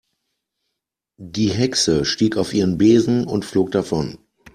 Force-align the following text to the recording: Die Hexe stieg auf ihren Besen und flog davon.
Die 1.19 1.51
Hexe 1.51 2.05
stieg 2.05 2.35
auf 2.35 2.55
ihren 2.55 2.79
Besen 2.79 3.23
und 3.27 3.45
flog 3.45 3.69
davon. 3.69 4.17